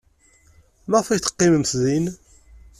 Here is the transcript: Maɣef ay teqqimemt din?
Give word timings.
Maɣef 0.89 1.07
ay 1.09 1.19
teqqimemt 1.21 1.71
din? 1.83 2.05